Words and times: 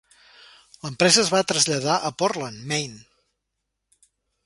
L'empresa 0.85 1.21
es 1.25 1.29
va 1.35 1.43
traslladar 1.53 1.99
a 2.09 2.13
Portland, 2.23 2.67
Maine. 2.73 3.01